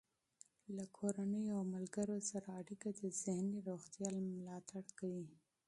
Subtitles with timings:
[0.75, 5.29] له کورنۍ او ملګرو سره اړیکه د ذهني روغتیا ملاتړ کوي.